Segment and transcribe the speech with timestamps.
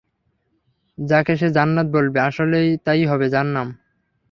[0.97, 3.67] যাকে সে জান্নাত বলবে, আসলে তাই হবে জাহান্নাম।